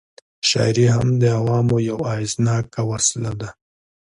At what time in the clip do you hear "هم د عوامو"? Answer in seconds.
0.95-1.77